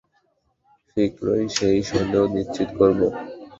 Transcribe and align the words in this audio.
শিঘ্রই 0.87 1.45
সেই 1.55 1.79
সন্দেহ 1.89 2.23
নিশ্চিত 2.35 2.69
করব। 2.79 2.99